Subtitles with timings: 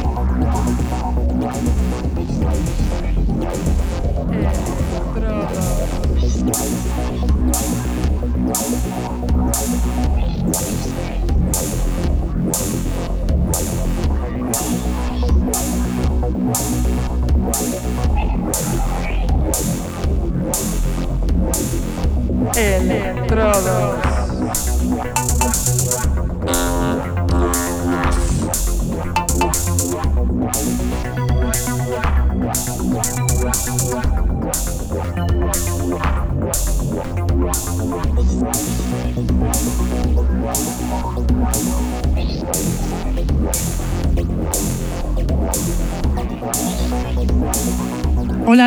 [22.55, 24.03] Electrodos.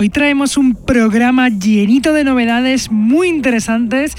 [0.00, 4.14] Hoy traemos un programa llenito de novedades muy interesantes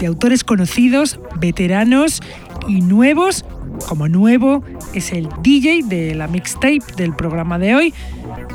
[0.00, 2.20] de autores conocidos, veteranos
[2.66, 3.44] y nuevos.
[3.86, 7.94] Como nuevo es el DJ de la mixtape del programa de hoy,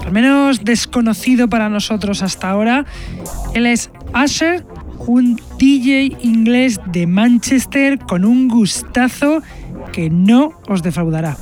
[0.05, 2.85] al menos desconocido para nosotros hasta ahora.
[3.53, 4.65] Él es Asher,
[4.99, 9.41] un DJ inglés de Manchester con un gustazo
[9.93, 11.37] que no os defraudará.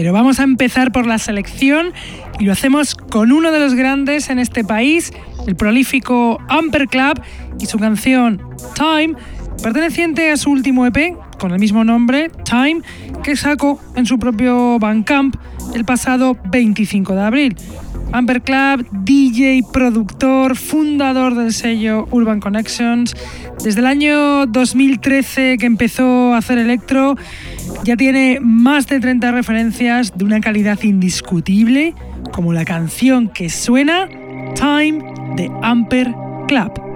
[0.00, 1.92] Pero vamos a empezar por la selección
[2.38, 5.12] y lo hacemos con uno de los grandes en este país,
[5.48, 7.20] el prolífico Amper Club
[7.58, 8.40] y su canción
[8.76, 9.16] Time,
[9.60, 12.82] perteneciente a su último EP con el mismo nombre, Time,
[13.24, 15.34] que sacó en su propio Bandcamp
[15.74, 17.56] el pasado 25 de abril.
[18.12, 23.14] Amber Club, DJ, productor, fundador del sello Urban Connections.
[23.62, 27.16] Desde el año 2013 que empezó a hacer electro,
[27.84, 31.94] ya tiene más de 30 referencias de una calidad indiscutible,
[32.32, 34.08] como la canción que suena
[34.54, 35.02] Time
[35.36, 36.14] de Amper
[36.46, 36.87] Club.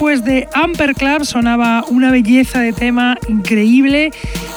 [0.00, 4.10] Después de Amper Club sonaba una belleza de tema increíble,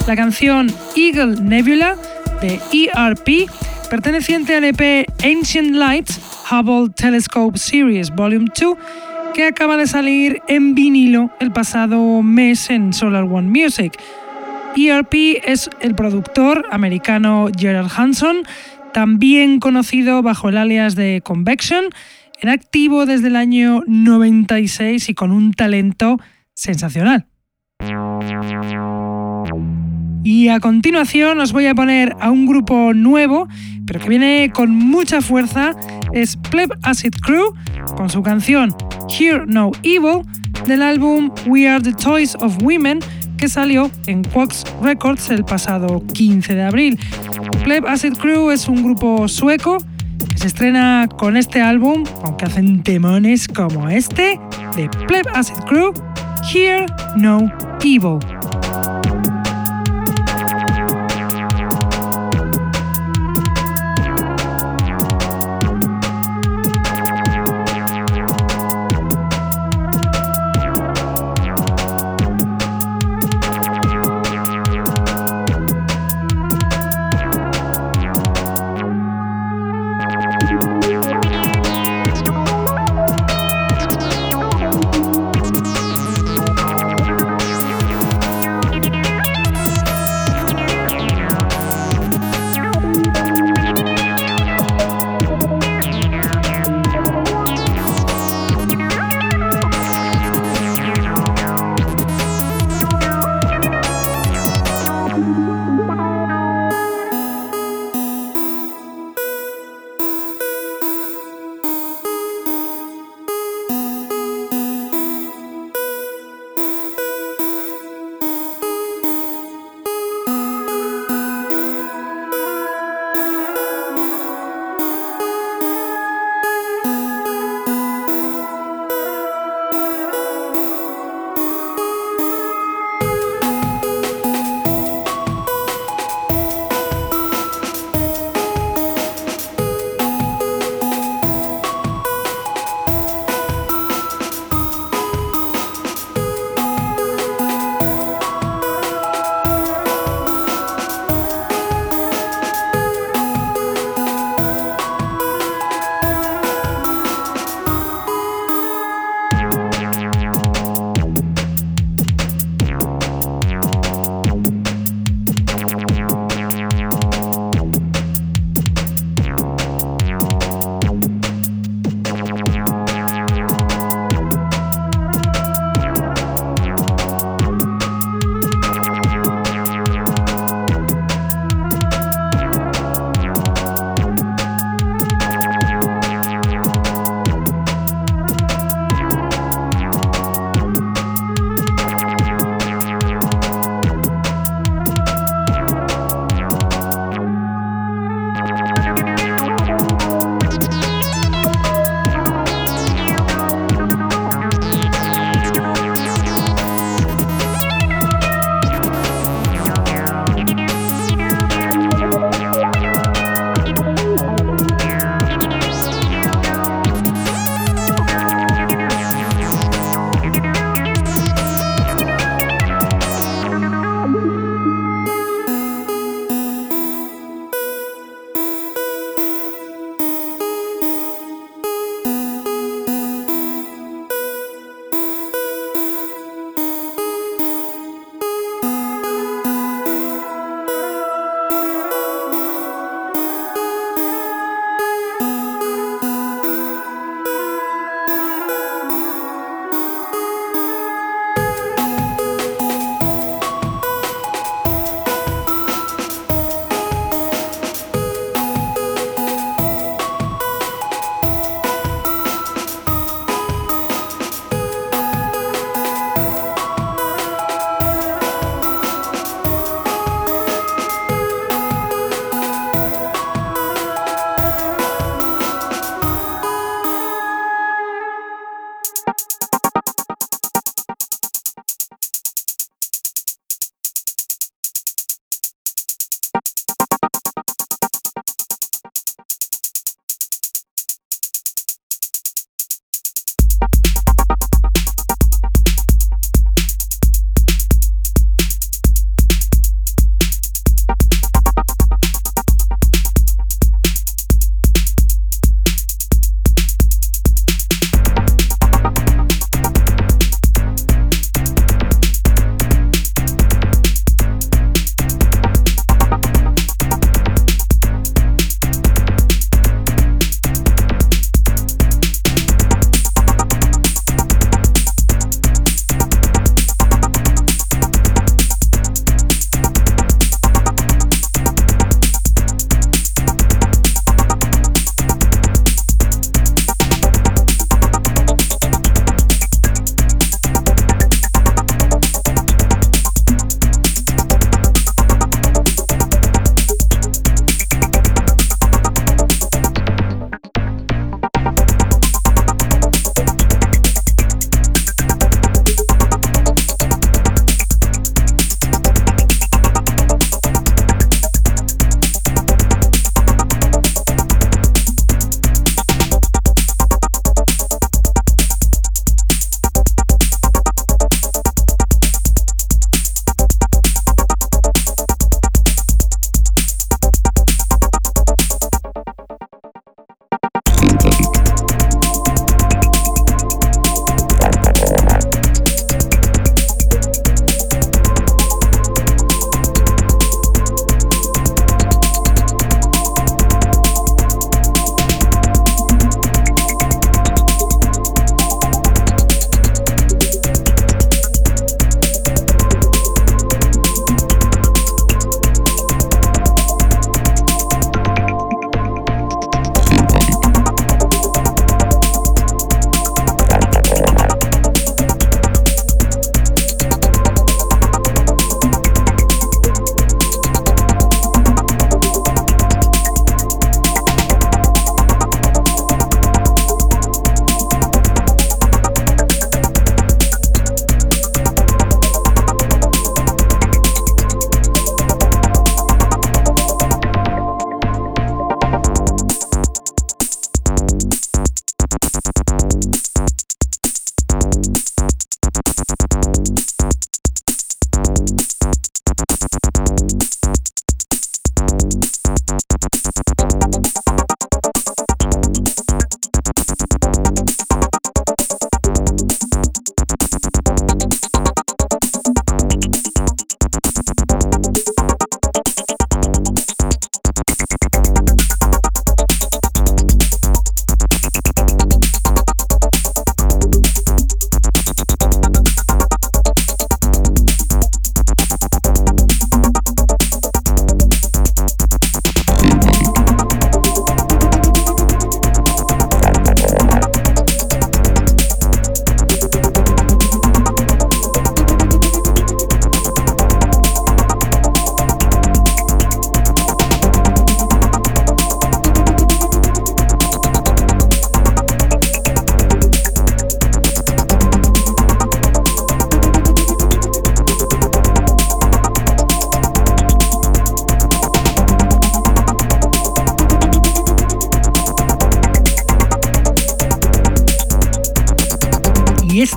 [0.07, 1.97] la canción Eagle Nebula
[2.39, 3.51] de ERP,
[3.89, 8.77] perteneciente al EP Ancient Lights Hubble Telescope Series Volume 2,
[9.33, 13.99] que acaba de salir en vinilo el pasado mes en Solar One Music.
[14.77, 18.43] ERP es el productor americano Gerald Hanson,
[18.93, 21.89] también conocido bajo el alias de Convection,
[22.43, 26.19] en activo desde el año 96 y con un talento
[26.53, 27.25] sensacional.
[30.25, 33.47] Y a continuación os voy a poner a un grupo nuevo,
[33.85, 35.71] pero que viene con mucha fuerza,
[36.11, 37.53] es Pleb Acid Crew,
[37.95, 38.75] con su canción
[39.07, 40.23] Hear No Evil,
[40.67, 42.99] del álbum We Are the Toys of Women,
[43.37, 46.99] que salió en Quox Records el pasado 15 de abril.
[47.63, 49.77] Pleb Acid Crew es un grupo sueco
[50.35, 54.39] se estrena con este álbum, aunque hacen temones como este
[54.75, 55.93] de Pleb Acid Crew,
[56.53, 56.85] Hear
[57.17, 57.51] No
[57.83, 58.19] Evil.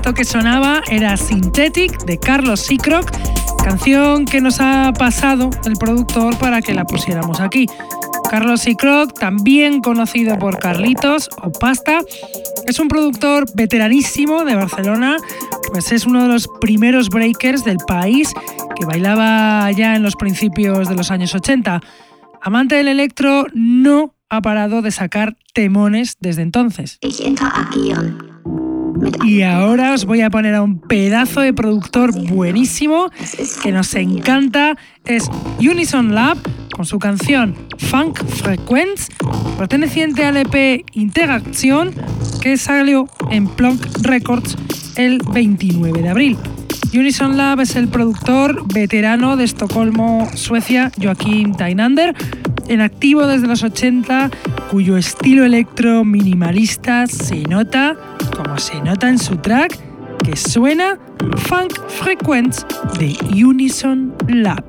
[0.07, 3.11] Esto que sonaba era Synthetic de Carlos Seacrock,
[3.65, 7.67] canción que nos ha pasado el productor para que la pusiéramos aquí.
[8.31, 12.03] Carlos Seacrock, también conocido por Carlitos o Pasta,
[12.69, 15.17] es un productor veteranísimo de Barcelona,
[15.73, 18.33] pues es uno de los primeros breakers del país
[18.77, 21.81] que bailaba ya en los principios de los años 80.
[22.43, 27.01] Amante del electro, no ha parado de sacar temones desde entonces.
[29.25, 33.11] Y ahora os voy a poner a un pedazo de productor buenísimo
[33.63, 34.77] que nos encanta.
[35.05, 36.39] Es Unison Lab
[36.73, 39.09] con su canción Funk Frequenz,
[39.59, 41.95] perteneciente al EP Interacción
[42.41, 44.57] que salió en Plonk Records
[44.97, 46.37] el 29 de abril.
[46.93, 52.15] Unison Lab es el productor veterano de Estocolmo, Suecia, Joaquín Tainander,
[52.69, 54.31] en activo desde los 80,
[54.71, 57.97] cuyo estilo electro minimalista se nota,
[58.37, 59.79] como se nota en su track,
[60.25, 60.99] que suena
[61.37, 62.65] Funk Frequenz
[62.99, 64.65] de Unison Lab.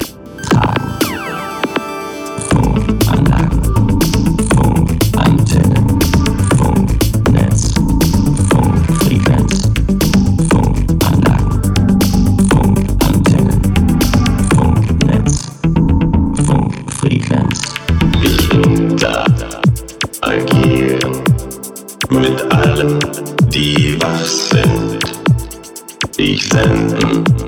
[26.38, 27.47] Senden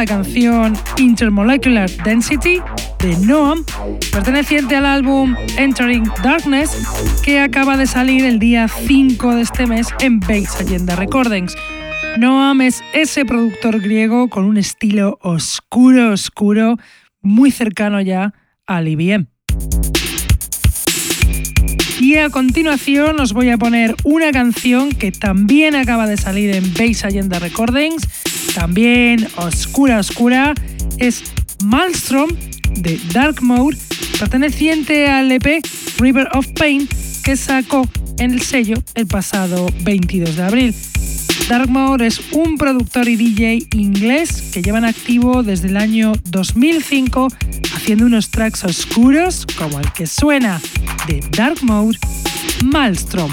[0.00, 2.62] la canción Intermolecular Density
[3.00, 3.66] de Noam,
[4.10, 6.70] perteneciente al álbum Entering Darkness,
[7.22, 11.54] que acaba de salir el día 5 de este mes en Base Agenda Recordings.
[12.16, 16.78] Noam es ese productor griego con un estilo oscuro, oscuro,
[17.20, 18.32] muy cercano ya
[18.66, 19.26] al IBM.
[22.00, 26.72] Y a continuación os voy a poner una canción que también acaba de salir en
[26.72, 28.02] Base Agenda Recordings,
[28.54, 30.54] también oscura, oscura,
[30.98, 31.22] es
[31.62, 32.30] Malmstrom
[32.74, 33.76] de Dark Mode,
[34.18, 35.62] perteneciente al EP
[35.98, 36.88] River of Pain
[37.22, 40.74] que sacó en el sello el pasado 22 de abril.
[41.48, 47.26] Darkmore es un productor y DJ inglés que llevan activo desde el año 2005
[47.74, 50.60] haciendo unos tracks oscuros como el que suena
[51.08, 51.98] de Dark Mode,
[52.62, 53.32] Maelstrom.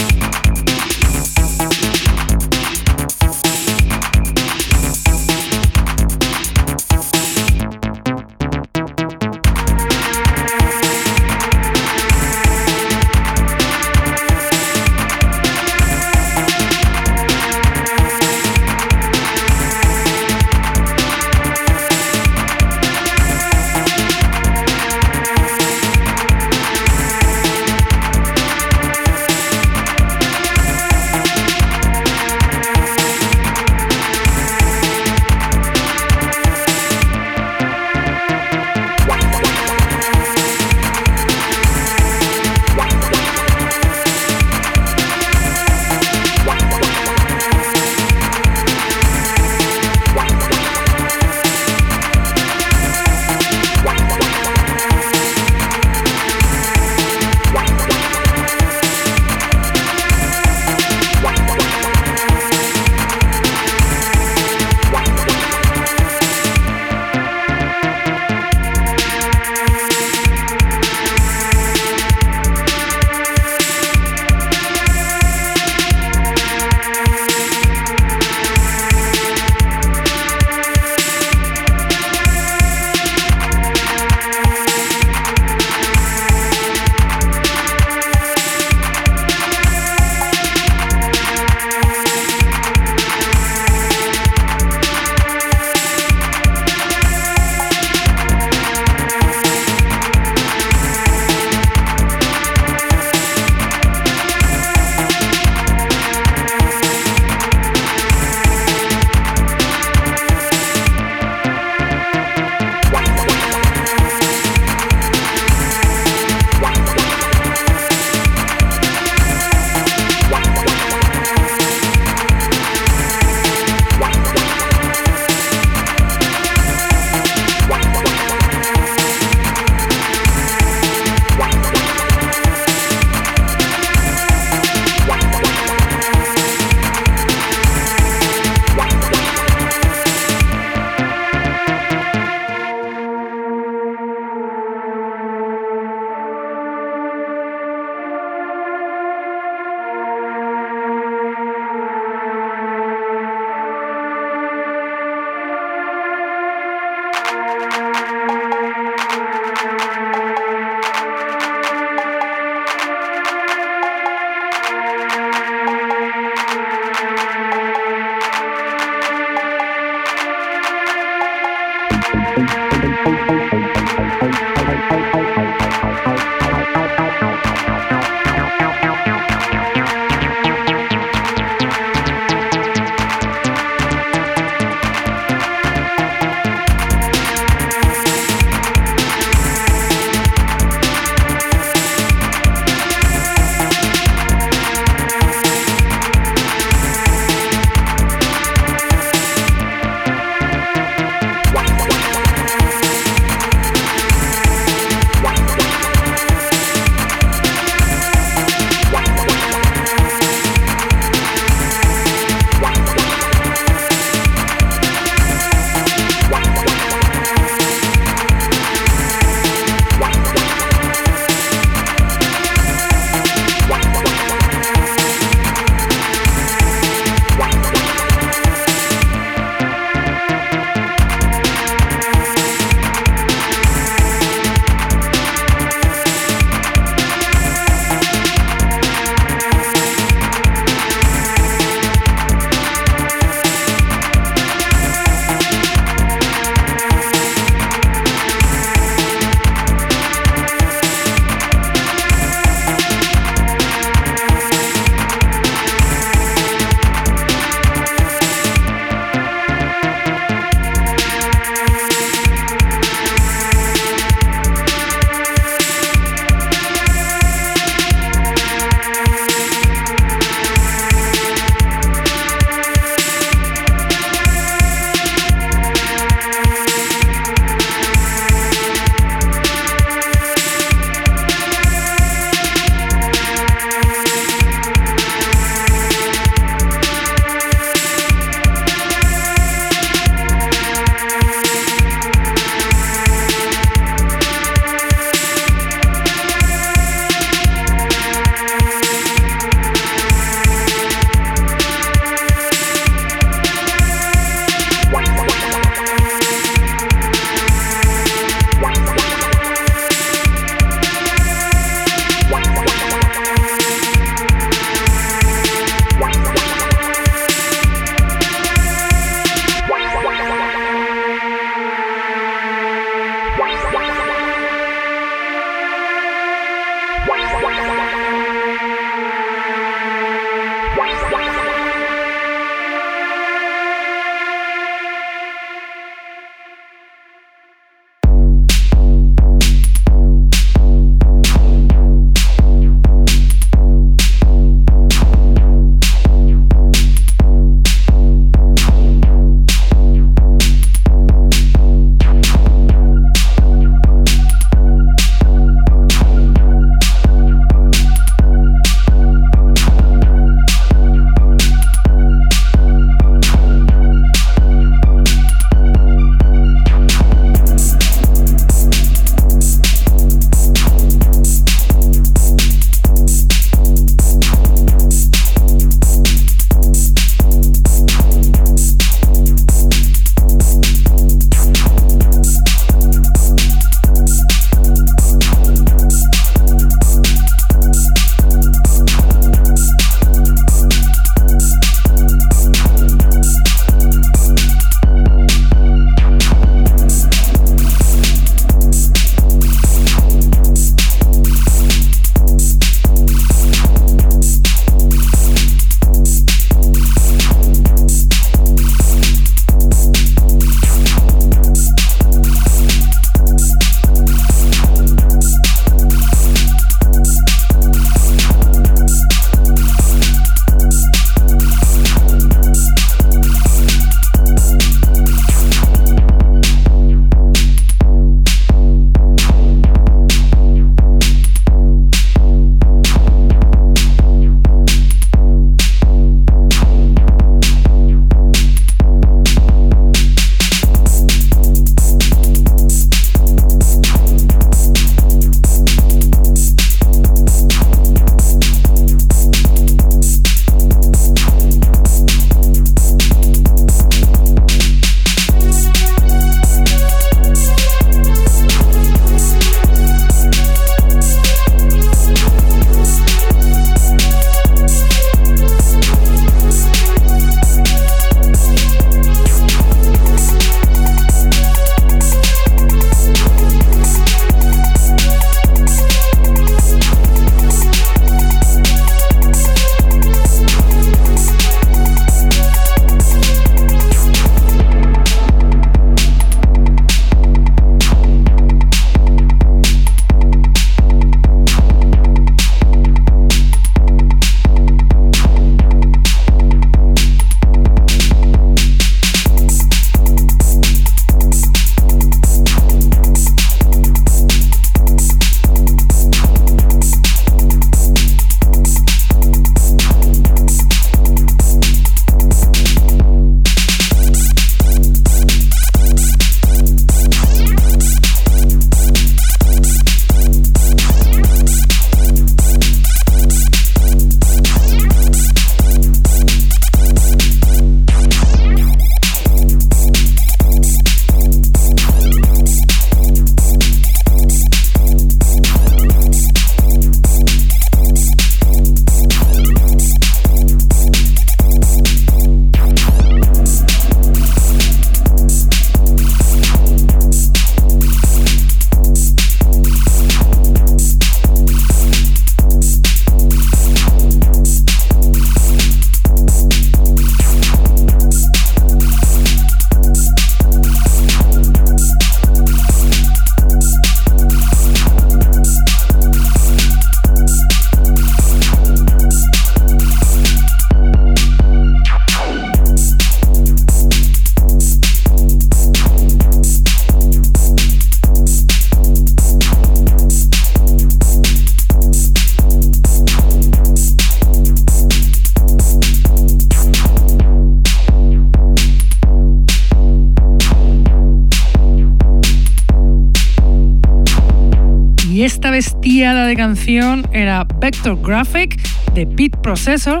[597.14, 598.60] Era Vector Graphic
[598.92, 600.00] de Beat Processor,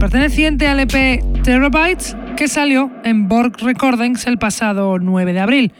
[0.00, 5.72] perteneciente al EP Terabytes, que salió en Borg Recordings el pasado 9 de abril.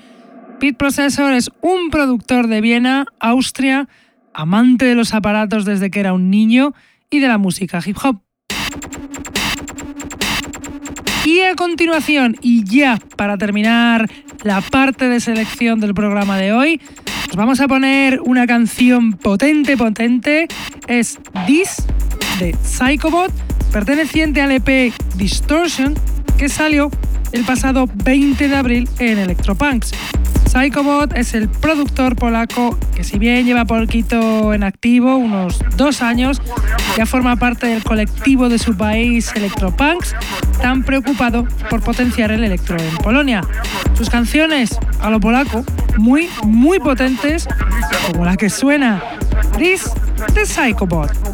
[0.61, 3.89] Beat Processor es un productor de Viena, Austria,
[4.35, 6.75] amante de los aparatos desde que era un niño
[7.11, 8.21] y de la música hip hop.
[11.25, 14.11] Y a continuación, y ya para terminar
[14.43, 16.81] la parte de selección del programa de hoy,
[17.35, 20.47] os vamos a poner una canción potente, potente.
[20.87, 21.77] Es This
[22.39, 23.33] de Psychobot,
[23.73, 25.95] perteneciente al EP Distortion,
[26.37, 26.91] que salió
[27.33, 29.93] el pasado 20 de abril en Electropunks.
[30.47, 36.41] Psychobot es el productor polaco que si bien lleva poquito en activo, unos dos años,
[36.97, 40.15] ya forma parte del colectivo de su país Electropunks,
[40.63, 43.41] tan preocupado por potenciar el electro en Polonia.
[43.95, 45.65] Sus canciones a lo polaco,
[45.99, 47.49] muy, muy potentes,
[48.07, 49.03] como la que suena
[49.59, 49.91] This
[50.35, 51.34] de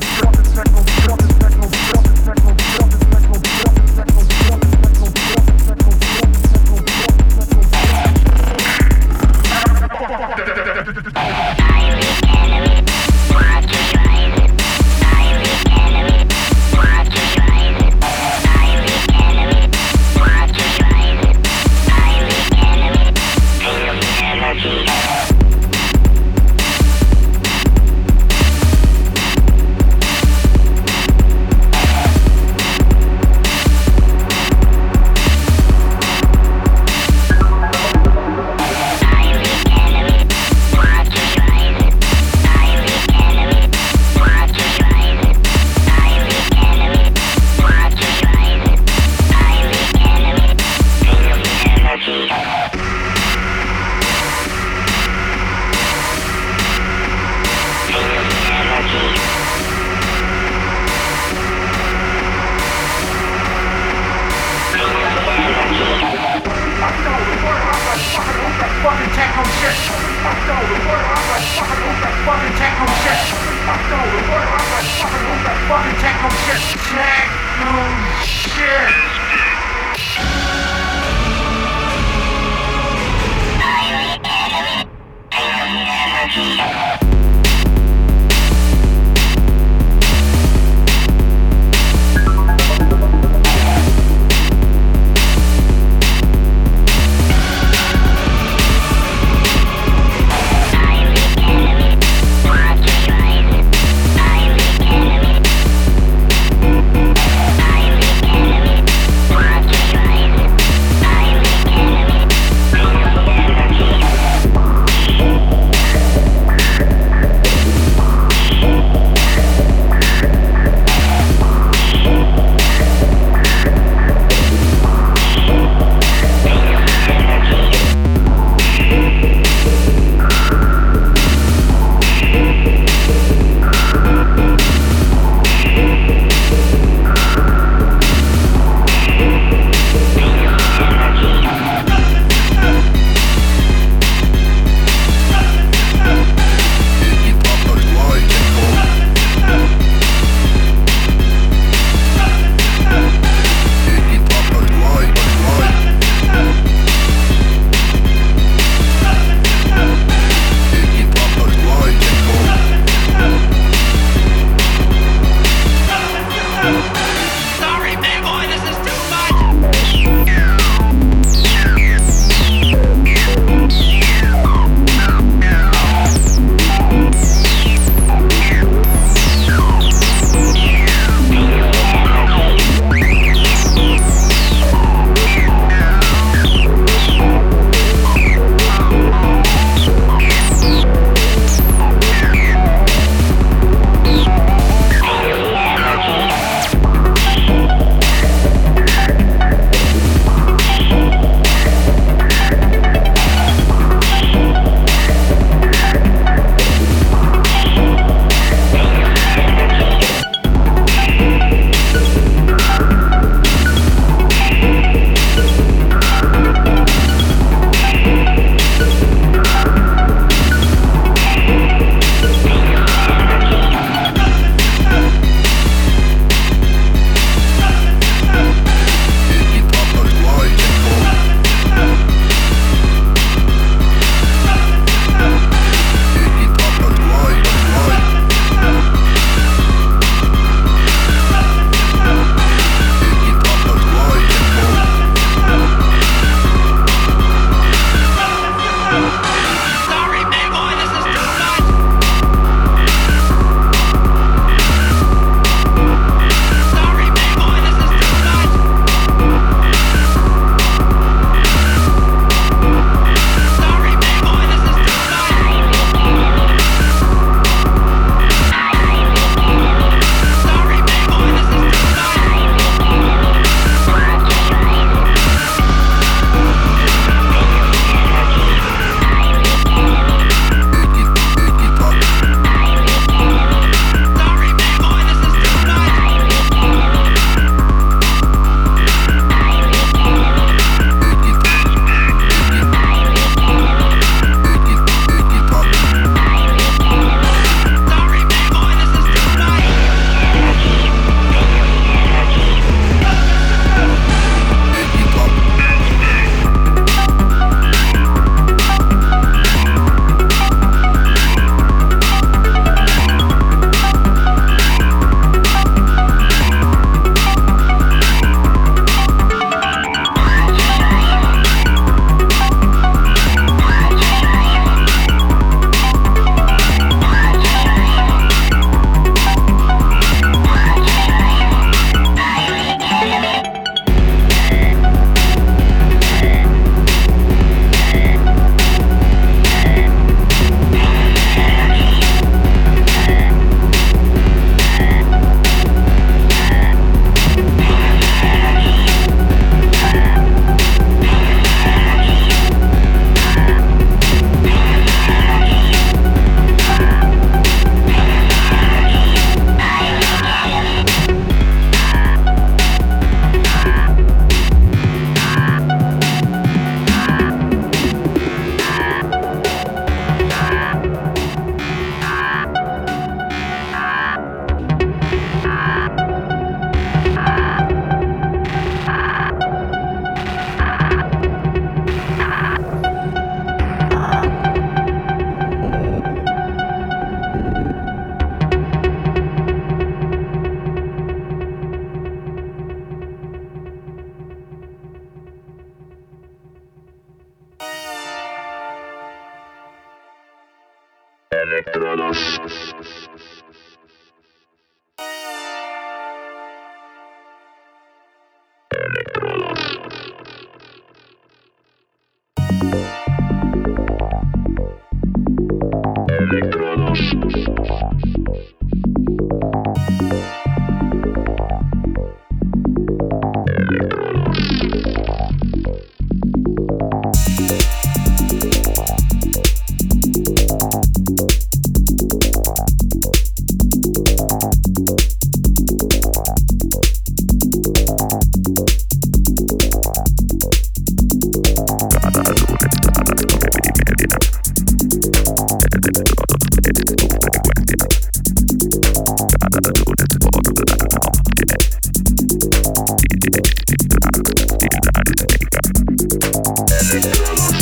[456.92, 457.59] Müzik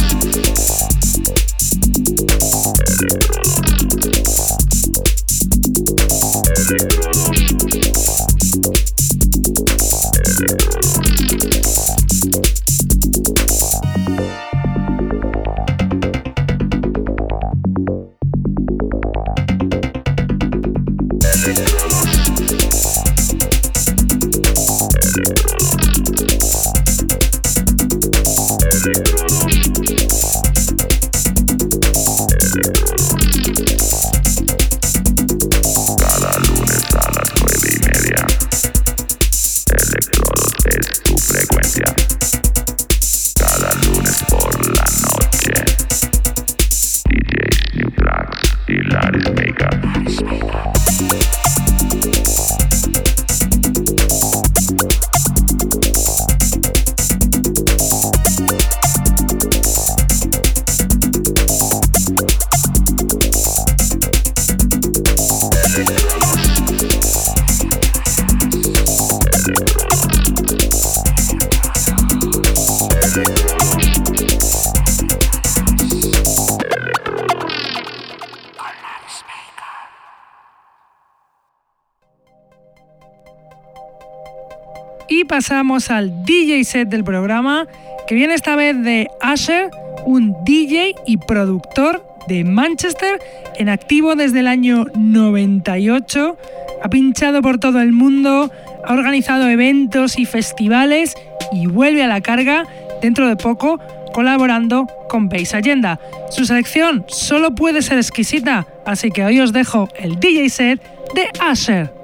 [85.91, 87.67] al DJ set del programa,
[88.07, 89.71] que viene esta vez de Asher,
[90.05, 93.21] un DJ y productor de Manchester,
[93.57, 96.37] en activo desde el año 98.
[96.83, 98.51] Ha pinchado por todo el mundo,
[98.85, 101.15] ha organizado eventos y festivales
[101.53, 102.65] y vuelve a la carga
[103.01, 103.81] dentro de poco
[104.13, 106.01] colaborando con Base Agenda.
[106.31, 110.83] Su selección solo puede ser exquisita, así que hoy os dejo el DJ set
[111.15, 111.98] de Asher.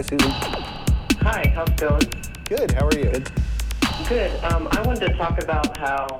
[0.00, 0.30] Hi, Susan.
[1.20, 2.12] Hi, how's it going?
[2.48, 2.70] Good.
[2.70, 3.22] How are you?
[4.08, 4.44] Good.
[4.44, 6.18] Um, I wanted to talk about how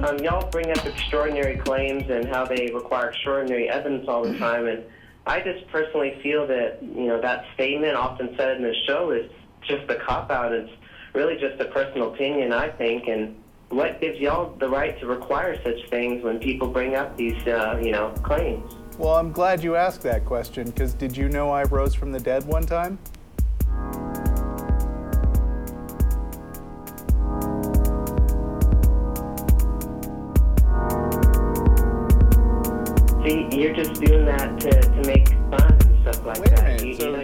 [0.00, 4.66] um, y'all bring up extraordinary claims and how they require extraordinary evidence all the time.
[4.66, 4.82] And
[5.28, 9.30] I just personally feel that you know that statement, often said in the show, is
[9.62, 10.52] just a cop out.
[10.52, 10.72] It's
[11.14, 13.06] really just a personal opinion, I think.
[13.06, 13.36] And
[13.68, 17.78] what gives y'all the right to require such things when people bring up these uh,
[17.80, 18.74] you know claims?
[18.98, 22.18] Well, I'm glad you asked that question because did you know I rose from the
[22.18, 22.98] dead one time?
[33.24, 36.64] See, you're just doing that to, to make fun and stuff like Wait a that.
[36.64, 37.20] minute, you, so- you know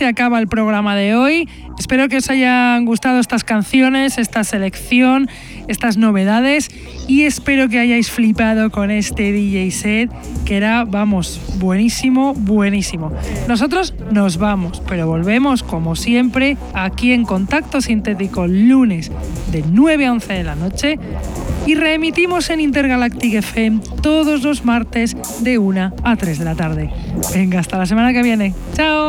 [0.00, 1.46] se acaba el programa de hoy.
[1.78, 5.28] Espero que os hayan gustado estas canciones, esta selección,
[5.68, 6.70] estas novedades
[7.06, 10.10] y espero que hayáis flipado con este DJ set
[10.46, 13.12] que era, vamos, buenísimo, buenísimo.
[13.46, 19.12] Nosotros nos vamos, pero volvemos como siempre aquí en Contacto Sintético lunes
[19.52, 20.98] de 9 a 11 de la noche
[21.66, 26.90] y reemitimos en Intergalactic FM todos los martes de 1 a 3 de la tarde.
[27.34, 28.54] Venga, hasta la semana que viene.
[28.72, 28.99] ¡Chao!